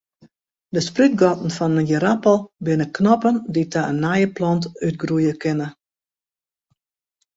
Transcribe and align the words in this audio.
De 0.75 0.81
sprútgatten 0.85 1.51
fan 1.55 1.79
in 1.81 1.91
ierappel 1.95 2.39
binne 2.65 2.87
knoppen 2.97 3.35
dy't 3.53 3.71
ta 3.73 3.81
in 3.91 4.01
nije 4.05 4.27
plant 4.37 4.63
útgroeie 4.87 5.33
kinne. 5.43 5.67